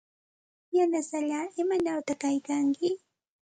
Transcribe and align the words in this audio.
Yanasallaa, 0.77 1.45
¿imanawta 1.61 2.13
kaykanki? 2.21 2.87